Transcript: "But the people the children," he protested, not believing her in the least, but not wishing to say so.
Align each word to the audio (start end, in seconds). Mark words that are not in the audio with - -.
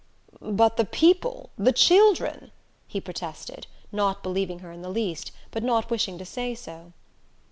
"But 0.41 0.77
the 0.77 0.85
people 0.85 1.51
the 1.59 1.71
children," 1.71 2.51
he 2.87 2.99
protested, 2.99 3.67
not 3.91 4.23
believing 4.23 4.57
her 4.57 4.71
in 4.71 4.81
the 4.81 4.89
least, 4.89 5.31
but 5.51 5.61
not 5.63 5.91
wishing 5.91 6.17
to 6.17 6.25
say 6.25 6.55
so. 6.55 6.93